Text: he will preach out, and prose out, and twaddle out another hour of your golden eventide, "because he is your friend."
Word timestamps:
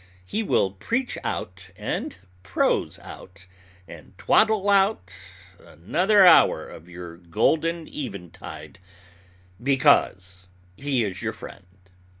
he 0.25 0.41
will 0.41 0.71
preach 0.71 1.15
out, 1.23 1.69
and 1.75 2.15
prose 2.41 2.97
out, 3.03 3.45
and 3.87 4.17
twaddle 4.17 4.67
out 4.67 5.13
another 5.59 6.25
hour 6.25 6.67
of 6.67 6.89
your 6.89 7.17
golden 7.17 7.87
eventide, 7.87 8.79
"because 9.61 10.47
he 10.75 11.03
is 11.03 11.21
your 11.21 11.33
friend." 11.33 11.67